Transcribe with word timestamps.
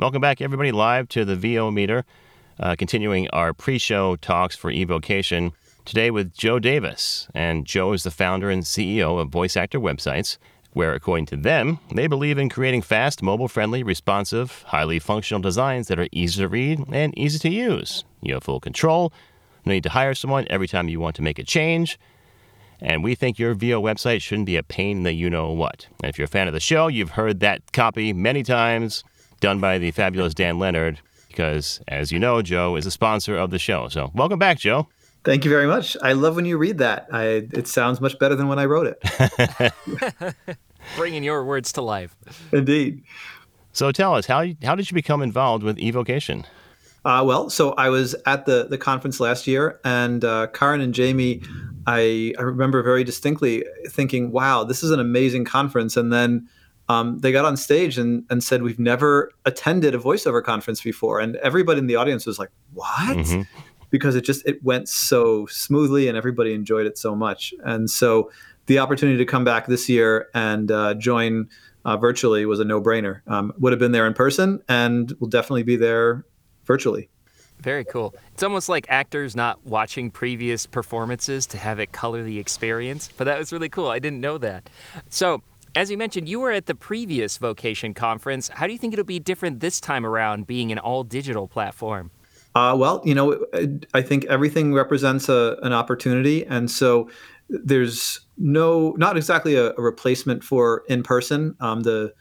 Welcome 0.00 0.22
back, 0.22 0.40
everybody, 0.40 0.72
live 0.72 1.10
to 1.10 1.26
the 1.26 1.36
VO 1.36 1.70
Meter, 1.70 2.06
uh, 2.58 2.74
continuing 2.74 3.28
our 3.34 3.52
pre 3.52 3.76
show 3.76 4.16
talks 4.16 4.56
for 4.56 4.72
eVOcation. 4.72 5.52
Today 5.84 6.10
with 6.10 6.32
Joe 6.32 6.58
Davis. 6.58 7.28
And 7.34 7.66
Joe 7.66 7.92
is 7.92 8.04
the 8.04 8.10
founder 8.10 8.48
and 8.48 8.62
CEO 8.62 9.20
of 9.20 9.28
Voice 9.28 9.58
Actor 9.58 9.78
Websites, 9.78 10.38
where, 10.72 10.94
according 10.94 11.26
to 11.26 11.36
them, 11.36 11.80
they 11.92 12.06
believe 12.06 12.38
in 12.38 12.48
creating 12.48 12.80
fast, 12.80 13.22
mobile 13.22 13.46
friendly, 13.46 13.82
responsive, 13.82 14.62
highly 14.68 14.98
functional 15.00 15.42
designs 15.42 15.88
that 15.88 16.00
are 16.00 16.08
easy 16.12 16.40
to 16.40 16.48
read 16.48 16.82
and 16.90 17.16
easy 17.18 17.38
to 17.40 17.50
use. 17.50 18.02
You 18.22 18.32
have 18.32 18.44
full 18.44 18.58
control, 18.58 19.12
no 19.66 19.72
need 19.74 19.82
to 19.82 19.90
hire 19.90 20.14
someone 20.14 20.46
every 20.48 20.66
time 20.66 20.88
you 20.88 20.98
want 20.98 21.16
to 21.16 21.22
make 21.22 21.38
a 21.38 21.44
change. 21.44 21.98
And 22.80 23.04
we 23.04 23.14
think 23.14 23.38
your 23.38 23.52
VO 23.52 23.82
website 23.82 24.22
shouldn't 24.22 24.46
be 24.46 24.56
a 24.56 24.62
pain 24.62 24.96
in 24.96 25.02
the 25.02 25.12
you 25.12 25.28
know 25.28 25.52
what. 25.52 25.88
And 26.02 26.08
if 26.08 26.16
you're 26.16 26.24
a 26.24 26.28
fan 26.28 26.48
of 26.48 26.54
the 26.54 26.60
show, 26.60 26.86
you've 26.86 27.10
heard 27.10 27.40
that 27.40 27.72
copy 27.72 28.14
many 28.14 28.42
times, 28.42 29.04
done 29.40 29.60
by 29.60 29.78
the 29.78 29.90
fabulous 29.90 30.34
Dan 30.34 30.58
Leonard, 30.58 31.00
because 31.28 31.80
as 31.88 32.12
you 32.12 32.18
know, 32.18 32.42
Joe 32.42 32.76
is 32.76 32.86
a 32.86 32.90
sponsor 32.90 33.36
of 33.36 33.50
the 33.50 33.58
show. 33.58 33.88
So 33.88 34.10
welcome 34.14 34.38
back, 34.38 34.58
Joe. 34.58 34.88
Thank 35.22 35.44
you 35.44 35.50
very 35.50 35.66
much. 35.66 35.96
I 36.02 36.12
love 36.12 36.36
when 36.36 36.46
you 36.46 36.56
read 36.56 36.78
that. 36.78 37.06
I, 37.12 37.48
it 37.52 37.66
sounds 37.66 38.00
much 38.00 38.18
better 38.18 38.34
than 38.34 38.48
when 38.48 38.58
I 38.58 38.64
wrote 38.64 38.86
it. 38.86 39.72
Bringing 40.96 41.22
your 41.22 41.44
words 41.44 41.72
to 41.72 41.82
life. 41.82 42.16
Indeed. 42.52 43.02
So 43.72 43.92
tell 43.92 44.14
us, 44.14 44.26
how, 44.26 44.46
how 44.62 44.74
did 44.74 44.90
you 44.90 44.94
become 44.94 45.22
involved 45.22 45.62
with 45.62 45.76
eVOcation? 45.76 46.44
Uh, 47.04 47.22
well, 47.26 47.48
so 47.48 47.72
I 47.72 47.88
was 47.88 48.14
at 48.26 48.44
the 48.44 48.66
the 48.68 48.76
conference 48.76 49.20
last 49.20 49.46
year, 49.46 49.80
and 49.84 50.22
uh, 50.22 50.48
Karen 50.48 50.82
and 50.82 50.92
Jamie, 50.92 51.40
I, 51.86 52.34
I 52.38 52.42
remember 52.42 52.82
very 52.82 53.04
distinctly 53.04 53.64
thinking, 53.88 54.32
"Wow, 54.32 54.64
this 54.64 54.82
is 54.82 54.90
an 54.90 55.00
amazing 55.00 55.46
conference." 55.46 55.96
And 55.96 56.12
then 56.12 56.46
um, 56.90 57.18
they 57.18 57.30
got 57.30 57.44
on 57.44 57.56
stage 57.56 57.98
and, 57.98 58.24
and 58.30 58.42
said, 58.42 58.62
"We've 58.62 58.78
never 58.78 59.30
attended 59.44 59.94
a 59.94 59.98
voiceover 59.98 60.42
conference 60.42 60.80
before," 60.80 61.20
and 61.20 61.36
everybody 61.36 61.78
in 61.78 61.86
the 61.86 61.96
audience 61.96 62.26
was 62.26 62.38
like, 62.38 62.50
"What?" 62.72 63.16
Mm-hmm. 63.16 63.42
Because 63.90 64.16
it 64.16 64.22
just 64.22 64.46
it 64.46 64.62
went 64.64 64.88
so 64.88 65.46
smoothly, 65.46 66.08
and 66.08 66.16
everybody 66.16 66.52
enjoyed 66.52 66.86
it 66.86 66.98
so 66.98 67.14
much. 67.14 67.54
And 67.64 67.88
so 67.88 68.30
the 68.66 68.78
opportunity 68.80 69.18
to 69.18 69.24
come 69.24 69.44
back 69.44 69.66
this 69.66 69.88
year 69.88 70.28
and 70.34 70.70
uh, 70.70 70.94
join. 70.94 71.48
Uh, 71.82 71.96
virtually 71.96 72.44
was 72.44 72.60
a 72.60 72.64
no-brainer. 72.64 73.22
Um, 73.26 73.54
would 73.58 73.72
have 73.72 73.80
been 73.80 73.92
there 73.92 74.06
in 74.06 74.12
person, 74.12 74.60
and 74.68 75.16
will 75.18 75.28
definitely 75.28 75.62
be 75.62 75.76
there 75.76 76.26
virtually. 76.66 77.08
Very 77.58 77.86
cool. 77.86 78.14
It's 78.34 78.42
almost 78.42 78.68
like 78.68 78.84
actors 78.90 79.34
not 79.34 79.64
watching 79.64 80.10
previous 80.10 80.66
performances 80.66 81.46
to 81.46 81.58
have 81.58 81.78
it 81.78 81.92
color 81.92 82.22
the 82.22 82.38
experience, 82.38 83.08
but 83.16 83.24
that 83.24 83.38
was 83.38 83.50
really 83.50 83.70
cool. 83.70 83.88
I 83.88 83.98
didn't 83.98 84.20
know 84.20 84.36
that. 84.38 84.68
So, 85.08 85.42
as 85.74 85.90
you 85.90 85.98
mentioned, 85.98 86.28
you 86.28 86.40
were 86.40 86.50
at 86.50 86.66
the 86.66 86.74
previous 86.74 87.38
vocation 87.38 87.94
conference. 87.94 88.48
How 88.48 88.66
do 88.66 88.72
you 88.72 88.78
think 88.78 88.92
it'll 88.92 89.04
be 89.04 89.18
different 89.18 89.60
this 89.60 89.80
time 89.80 90.04
around 90.04 90.46
being 90.46 90.72
an 90.72 90.78
all 90.78 91.04
digital 91.04 91.46
platform? 91.48 92.10
Uh, 92.54 92.74
well, 92.76 93.00
you 93.04 93.14
know, 93.14 93.44
I 93.94 94.02
think 94.02 94.24
everything 94.24 94.74
represents 94.74 95.28
a, 95.28 95.56
an 95.62 95.72
opportunity. 95.72 96.44
And 96.46 96.70
so 96.70 97.08
there's 97.48 98.20
no, 98.36 98.94
not 98.98 99.16
exactly 99.16 99.54
a, 99.54 99.70
a 99.70 99.80
replacement 99.80 100.42
for 100.42 100.82
in 100.88 101.02
person. 101.02 101.54
Um, 101.60 101.82
the 101.82 102.12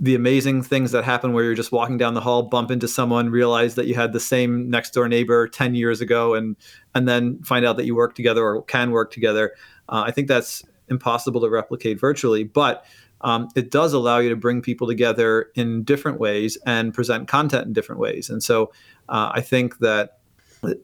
the 0.00 0.14
amazing 0.14 0.62
things 0.62 0.92
that 0.92 1.02
happen 1.02 1.32
where 1.32 1.42
you're 1.42 1.54
just 1.54 1.72
walking 1.72 1.98
down 1.98 2.14
the 2.14 2.20
hall, 2.20 2.44
bump 2.44 2.70
into 2.70 2.86
someone, 2.86 3.30
realize 3.30 3.74
that 3.74 3.88
you 3.88 3.96
had 3.96 4.12
the 4.12 4.20
same 4.20 4.70
next 4.70 4.90
door 4.90 5.08
neighbor 5.08 5.48
10 5.48 5.74
years 5.74 6.00
ago, 6.00 6.34
and 6.34 6.54
and 6.94 7.08
then 7.08 7.42
find 7.42 7.66
out 7.66 7.76
that 7.76 7.84
you 7.84 7.96
work 7.96 8.14
together 8.14 8.44
or 8.44 8.62
can 8.62 8.92
work 8.92 9.10
together. 9.10 9.54
Uh, 9.88 10.04
I 10.06 10.12
think 10.12 10.28
that's 10.28 10.62
impossible 10.90 11.40
to 11.40 11.48
replicate 11.48 11.98
virtually, 12.00 12.44
but 12.44 12.84
um, 13.22 13.48
it 13.56 13.70
does 13.70 13.92
allow 13.92 14.18
you 14.18 14.28
to 14.28 14.36
bring 14.36 14.62
people 14.62 14.86
together 14.86 15.50
in 15.54 15.82
different 15.82 16.20
ways 16.20 16.56
and 16.66 16.94
present 16.94 17.26
content 17.26 17.66
in 17.66 17.72
different 17.72 18.00
ways. 18.00 18.30
And 18.30 18.42
so 18.42 18.72
uh, 19.08 19.32
I 19.34 19.40
think 19.40 19.78
that 19.78 20.18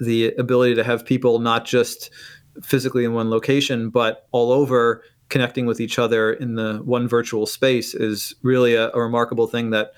the 0.01 0.33
ability 0.39 0.75
to 0.75 0.85
have 0.85 1.05
people 1.05 1.39
not 1.39 1.65
just 1.65 2.11
physically 2.63 3.05
in 3.05 3.15
one 3.15 3.31
location, 3.31 3.91
but 3.91 4.27
all 4.33 4.53
over 4.53 5.03
connecting 5.29 5.67
with 5.67 5.81
each 5.81 5.99
other 5.99 6.33
in 6.33 6.55
the 6.55 6.81
one 6.85 7.09
virtual 7.09 7.47
space 7.47 7.95
is 7.95 8.35
really 8.43 8.75
a, 8.75 8.91
a 8.91 9.01
remarkable 9.01 9.47
thing 9.47 9.71
that 9.71 9.93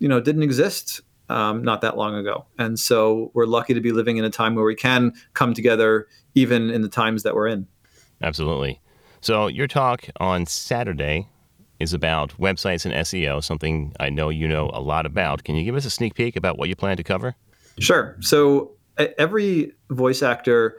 you 0.00 0.08
know 0.08 0.20
didn't 0.20 0.42
exist 0.42 1.00
um, 1.28 1.62
not 1.62 1.80
that 1.80 1.96
long 1.96 2.14
ago. 2.14 2.44
And 2.58 2.78
so 2.78 3.30
we're 3.32 3.46
lucky 3.46 3.72
to 3.74 3.80
be 3.80 3.92
living 3.92 4.18
in 4.18 4.24
a 4.24 4.30
time 4.30 4.54
where 4.54 4.64
we 4.64 4.74
can 4.74 5.12
come 5.32 5.54
together 5.54 6.08
even 6.34 6.70
in 6.70 6.82
the 6.82 6.88
times 6.88 7.22
that 7.22 7.34
we're 7.34 7.48
in. 7.48 7.66
Absolutely. 8.22 8.80
So 9.22 9.46
your 9.46 9.68
talk 9.68 10.08
on 10.18 10.46
Saturday 10.46 11.28
is 11.78 11.94
about 11.94 12.36
websites 12.38 12.84
and 12.84 12.92
SEO, 12.92 13.42
something 13.42 13.94
I 14.00 14.10
know 14.10 14.30
you 14.30 14.48
know 14.48 14.68
a 14.74 14.80
lot 14.80 15.06
about. 15.06 15.44
Can 15.44 15.54
you 15.54 15.64
give 15.64 15.76
us 15.76 15.84
a 15.84 15.90
sneak 15.90 16.16
peek 16.16 16.34
about 16.34 16.58
what 16.58 16.68
you 16.68 16.74
plan 16.74 16.96
to 16.96 17.04
cover? 17.04 17.36
Sure. 17.78 18.16
So 18.20 18.72
every 18.98 19.72
voice 19.90 20.22
actor 20.22 20.76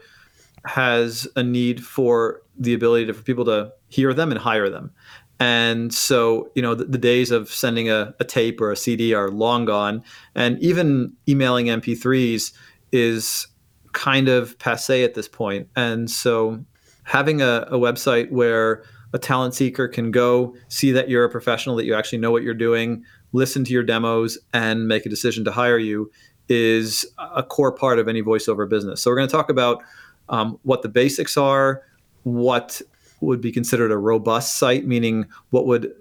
has 0.66 1.26
a 1.36 1.42
need 1.42 1.82
for 1.82 2.42
the 2.58 2.74
ability 2.74 3.06
to, 3.06 3.14
for 3.14 3.22
people 3.22 3.46
to 3.46 3.72
hear 3.88 4.12
them 4.12 4.30
and 4.30 4.38
hire 4.38 4.68
them. 4.68 4.92
And 5.40 5.92
so, 5.92 6.50
you 6.54 6.60
know, 6.60 6.74
the, 6.74 6.84
the 6.84 6.98
days 6.98 7.30
of 7.30 7.48
sending 7.48 7.90
a, 7.90 8.14
a, 8.20 8.24
tape 8.24 8.60
or 8.60 8.70
a 8.70 8.76
CD 8.76 9.14
are 9.14 9.30
long 9.30 9.64
gone. 9.64 10.02
And 10.34 10.58
even 10.60 11.14
emailing 11.28 11.66
MP3s 11.66 12.52
is 12.92 13.46
kind 13.92 14.28
of 14.28 14.58
passe 14.58 15.02
at 15.02 15.14
this 15.14 15.28
point. 15.28 15.68
And 15.74 16.10
so, 16.10 16.64
having 17.04 17.40
a, 17.40 17.66
a 17.70 17.78
website 17.78 18.30
where 18.30 18.82
a 19.12 19.18
talent 19.18 19.54
seeker 19.54 19.86
can 19.86 20.10
go 20.10 20.54
see 20.68 20.90
that 20.92 21.08
you're 21.08 21.24
a 21.24 21.30
professional, 21.30 21.76
that 21.76 21.84
you 21.84 21.94
actually 21.94 22.18
know 22.18 22.32
what 22.32 22.42
you're 22.42 22.52
doing, 22.52 23.04
listen 23.32 23.64
to 23.64 23.72
your 23.72 23.84
demos, 23.84 24.36
and 24.52 24.88
make 24.88 25.06
a 25.06 25.08
decision 25.08 25.44
to 25.44 25.52
hire 25.52 25.78
you 25.78 26.10
is 26.48 27.06
a 27.34 27.42
core 27.42 27.72
part 27.72 27.98
of 27.98 28.08
any 28.08 28.22
voiceover 28.22 28.68
business. 28.68 29.00
So, 29.00 29.10
we're 29.10 29.16
going 29.16 29.28
to 29.28 29.32
talk 29.32 29.50
about 29.50 29.82
um, 30.28 30.58
what 30.62 30.82
the 30.82 30.88
basics 30.88 31.36
are, 31.36 31.82
what 32.24 32.82
would 33.20 33.40
be 33.40 33.52
considered 33.52 33.90
a 33.90 33.96
robust 33.96 34.58
site, 34.58 34.86
meaning 34.86 35.26
what 35.50 35.66
would 35.66 35.92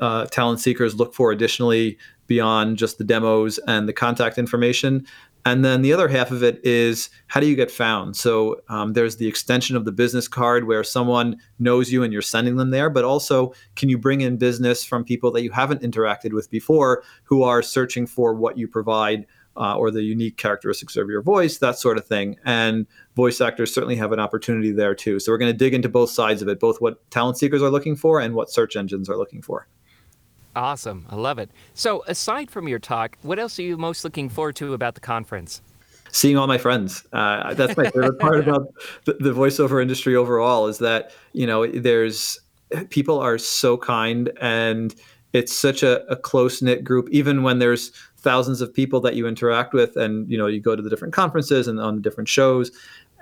uh, 0.00 0.26
talent 0.26 0.60
seekers 0.60 0.94
look 0.94 1.14
for 1.14 1.32
additionally 1.32 1.98
beyond 2.26 2.78
just 2.78 2.98
the 2.98 3.04
demos 3.04 3.58
and 3.66 3.88
the 3.88 3.92
contact 3.92 4.38
information. 4.38 5.06
And 5.44 5.64
then 5.64 5.82
the 5.82 5.92
other 5.92 6.08
half 6.08 6.30
of 6.30 6.42
it 6.42 6.64
is 6.64 7.10
how 7.26 7.40
do 7.40 7.46
you 7.46 7.56
get 7.56 7.70
found? 7.70 8.16
So 8.16 8.60
um, 8.68 8.92
there's 8.92 9.16
the 9.16 9.26
extension 9.26 9.76
of 9.76 9.84
the 9.84 9.92
business 9.92 10.28
card 10.28 10.68
where 10.68 10.84
someone 10.84 11.36
knows 11.58 11.90
you 11.90 12.04
and 12.04 12.12
you're 12.12 12.22
sending 12.22 12.56
them 12.56 12.70
there, 12.70 12.88
but 12.88 13.04
also 13.04 13.52
can 13.74 13.88
you 13.88 13.98
bring 13.98 14.20
in 14.20 14.36
business 14.36 14.84
from 14.84 15.04
people 15.04 15.32
that 15.32 15.42
you 15.42 15.50
haven't 15.50 15.82
interacted 15.82 16.32
with 16.32 16.48
before 16.50 17.02
who 17.24 17.42
are 17.42 17.60
searching 17.60 18.06
for 18.06 18.34
what 18.34 18.56
you 18.56 18.68
provide 18.68 19.26
uh, 19.56 19.76
or 19.76 19.90
the 19.90 20.02
unique 20.02 20.36
characteristics 20.36 20.96
of 20.96 21.08
your 21.10 21.22
voice, 21.22 21.58
that 21.58 21.78
sort 21.78 21.98
of 21.98 22.06
thing. 22.06 22.36
And 22.44 22.86
voice 23.16 23.40
actors 23.40 23.74
certainly 23.74 23.96
have 23.96 24.12
an 24.12 24.20
opportunity 24.20 24.72
there 24.72 24.94
too. 24.94 25.20
So 25.20 25.32
we're 25.32 25.38
going 25.38 25.52
to 25.52 25.58
dig 25.58 25.74
into 25.74 25.88
both 25.88 26.10
sides 26.10 26.40
of 26.40 26.48
it, 26.48 26.60
both 26.60 26.80
what 26.80 27.10
talent 27.10 27.36
seekers 27.36 27.62
are 27.62 27.70
looking 27.70 27.96
for 27.96 28.20
and 28.20 28.34
what 28.34 28.50
search 28.50 28.76
engines 28.76 29.10
are 29.10 29.16
looking 29.16 29.42
for. 29.42 29.66
Awesome. 30.54 31.06
I 31.08 31.16
love 31.16 31.38
it. 31.38 31.50
So, 31.74 32.04
aside 32.06 32.50
from 32.50 32.68
your 32.68 32.78
talk, 32.78 33.16
what 33.22 33.38
else 33.38 33.58
are 33.58 33.62
you 33.62 33.76
most 33.76 34.04
looking 34.04 34.28
forward 34.28 34.56
to 34.56 34.74
about 34.74 34.94
the 34.94 35.00
conference? 35.00 35.62
Seeing 36.10 36.36
all 36.36 36.46
my 36.46 36.58
friends. 36.58 37.06
Uh, 37.12 37.54
that's 37.54 37.76
my 37.76 37.84
favorite 37.90 38.18
part 38.18 38.40
about 38.46 38.68
the, 39.06 39.14
the 39.14 39.32
voiceover 39.32 39.80
industry 39.80 40.14
overall 40.14 40.66
is 40.66 40.78
that, 40.78 41.12
you 41.32 41.46
know, 41.46 41.66
there's 41.66 42.38
people 42.90 43.18
are 43.18 43.38
so 43.38 43.78
kind 43.78 44.30
and 44.40 44.94
it's 45.32 45.56
such 45.56 45.82
a, 45.82 46.04
a 46.12 46.16
close 46.16 46.60
knit 46.60 46.84
group, 46.84 47.08
even 47.10 47.42
when 47.42 47.58
there's 47.58 47.92
thousands 48.22 48.60
of 48.60 48.72
people 48.72 49.00
that 49.00 49.16
you 49.16 49.26
interact 49.26 49.74
with 49.74 49.96
and 49.96 50.30
you 50.30 50.38
know 50.38 50.46
you 50.46 50.60
go 50.60 50.76
to 50.76 50.82
the 50.82 50.88
different 50.88 51.12
conferences 51.12 51.66
and 51.66 51.80
on 51.80 51.96
the 51.96 52.00
different 52.00 52.28
shows 52.28 52.70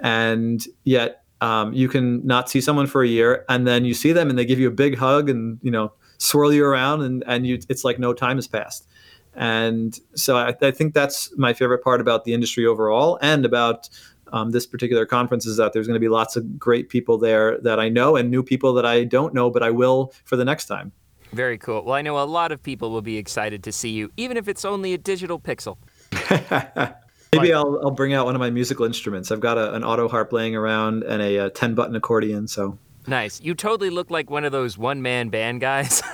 and 0.03 0.67
yet 0.85 1.25
um, 1.41 1.73
you 1.73 1.89
can 1.89 2.25
not 2.27 2.51
see 2.51 2.61
someone 2.61 2.87
for 2.87 3.03
a 3.03 3.09
year 3.09 3.45
and 3.49 3.67
then 3.67 3.85
you 3.85 3.95
see 3.95 4.13
them 4.13 4.29
and 4.29 4.39
they 4.39 4.45
give 4.45 4.59
you 4.59 4.69
a 4.69 4.73
big 4.73 4.97
hug 4.99 5.31
and 5.31 5.59
you 5.63 5.71
know 5.71 5.91
swirl 6.21 6.53
you 6.53 6.65
around 6.65 7.03
and 7.03 7.25
and 7.27 7.47
you 7.47 7.59
it's 7.69 7.85
like 7.85 7.99
no 7.99 8.13
time 8.13 8.37
has 8.37 8.47
passed 8.47 8.87
and 9.35 9.99
so 10.15 10.37
I, 10.37 10.55
I 10.61 10.71
think 10.71 10.95
that's 10.95 11.37
my 11.37 11.53
favorite 11.53 11.83
part 11.83 12.01
about 12.01 12.25
the 12.25 12.35
industry 12.35 12.67
overall 12.67 13.19
and 13.23 13.45
about 13.45 13.89
um, 14.33 14.51
this 14.51 14.67
particular 14.67 15.07
conference 15.07 15.47
is 15.47 15.57
that 15.57 15.73
there's 15.73 15.87
going 15.87 15.97
to 15.97 16.01
be 16.01 16.09
lots 16.09 16.37
of 16.37 16.59
great 16.59 16.89
people 16.89 17.19
there 17.19 17.59
that 17.59 17.81
I 17.81 17.89
know 17.89 18.17
and 18.17 18.31
new 18.31 18.43
people 18.43 18.73
that 18.75 18.87
I 18.87 19.05
don't 19.05 19.35
know, 19.35 19.51
but 19.51 19.63
I 19.63 19.71
will 19.71 20.13
for 20.25 20.37
the 20.37 20.45
next 20.45 20.67
time. 20.67 20.93
Very 21.33 21.59
cool. 21.59 21.85
Well, 21.85 21.95
I 21.95 22.03
know 22.03 22.19
a 22.19 22.25
lot 22.25 22.51
of 22.51 22.63
people 22.63 22.91
will 22.91 23.03
be 23.03 23.17
excited 23.17 23.63
to 23.65 23.73
see 23.73 23.91
you, 23.91 24.11
even 24.17 24.37
if 24.37 24.49
it's 24.49 24.65
only 24.65 24.95
a 24.95 24.99
digital 24.99 25.39
pixel. 25.39 25.79
Maybe 27.33 27.53
I'll, 27.53 27.79
I'll 27.85 27.93
bring 27.93 28.13
out 28.13 28.27
one 28.27 28.35
of 28.35 28.41
my 28.41 28.51
musical 28.51 28.85
instruments. 28.85 29.31
I've 29.31 29.41
got 29.41 29.57
a, 29.57 29.73
an 29.75 29.85
auto 29.85 30.09
harp 30.09 30.33
laying 30.33 30.57
around 30.57 31.05
and 31.05 31.23
a, 31.23 31.37
a 31.37 31.51
10 31.51 31.77
button 31.77 31.95
accordion. 31.95 32.49
So 32.49 32.79
nice. 33.07 33.41
You 33.41 33.55
totally 33.55 33.91
look 33.91 34.11
like 34.11 34.31
one 34.31 34.45
of 34.45 34.53
those 34.53 34.77
one 34.79 35.03
man 35.03 35.29
band 35.29 35.61
guys. 35.61 36.03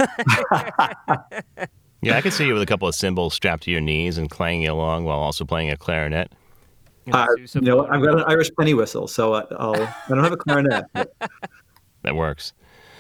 yeah, 2.03 2.17
I 2.17 2.21
can 2.21 2.31
see 2.31 2.47
you 2.47 2.55
with 2.55 2.63
a 2.63 2.67
couple 2.67 2.89
of 2.89 2.95
cymbals 2.95 3.35
strapped 3.35 3.65
to 3.65 3.71
your 3.71 3.81
knees 3.81 4.19
and 4.19 4.31
clanging 4.31 4.69
along 4.69 5.05
while 5.05 5.19
also 5.19 5.45
playing 5.45 5.71
a 5.71 5.77
clarinet. 5.77 6.33
Uh, 7.13 7.27
you 7.55 7.61
know, 7.61 7.87
I've 7.87 8.03
got 8.03 8.15
an 8.15 8.25
Irish 8.27 8.51
penny 8.59 8.75
whistle, 8.75 9.07
so 9.07 9.35
I'll, 9.35 9.77
I 9.81 9.95
don't 10.09 10.25
have 10.25 10.33
a 10.33 10.37
clarinet. 10.37 10.87
that 12.03 12.17
works. 12.17 12.53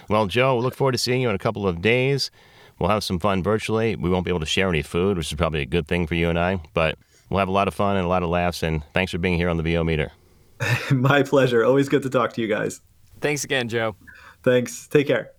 Well, 0.09 0.27
Joe, 0.27 0.59
look 0.59 0.75
forward 0.75 0.93
to 0.93 0.99
seeing 0.99 1.21
you 1.21 1.29
in 1.29 1.35
a 1.35 1.39
couple 1.39 1.67
of 1.67 1.83
days. 1.83 2.31
We'll 2.79 2.91
have 2.91 3.03
some 3.03 3.19
fun 3.19 3.43
virtually. 3.43 3.97
We 3.97 4.11
won't 4.11 4.25
be 4.25 4.31
able 4.31 4.41
to 4.41 4.47
share 4.47 4.69
any 4.69 4.83
food, 4.83 5.17
which 5.17 5.33
is 5.33 5.37
probably 5.37 5.63
a 5.63 5.67
good 5.67 5.89
thing 5.89 6.07
for 6.07 6.15
you 6.15 6.29
and 6.29 6.39
I, 6.39 6.61
but 6.75 6.99
we'll 7.31 7.39
have 7.39 7.49
a 7.49 7.53
lot 7.53 7.69
of 7.69 7.75
fun 7.75 7.97
and 7.97 8.05
a 8.05 8.09
lot 8.09 8.23
of 8.23 8.29
laughs. 8.29 8.63
And 8.63 8.83
thanks 8.93 9.11
for 9.11 9.19
being 9.19 9.37
here 9.37 9.49
on 9.49 9.57
the 9.57 9.63
VO 9.63 9.83
Meter. 9.83 10.13
My 10.91 11.23
pleasure. 11.23 11.65
Always 11.65 11.89
good 11.89 12.03
to 12.03 12.11
talk 12.11 12.35
to 12.35 12.41
you 12.41 12.49
guys. 12.49 12.81
Thanks 13.21 13.45
again, 13.45 13.69
Joe. 13.69 13.97
Thanks. 14.43 14.87
Take 14.89 15.07
care. 15.07 15.33